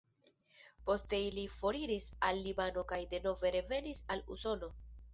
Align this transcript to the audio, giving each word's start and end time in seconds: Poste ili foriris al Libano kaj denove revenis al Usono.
Poste 0.89 1.19
ili 1.25 1.43
foriris 1.59 2.09
al 2.31 2.43
Libano 2.49 2.87
kaj 2.95 3.01
denove 3.15 3.57
revenis 3.61 4.05
al 4.17 4.29
Usono. 4.39 4.77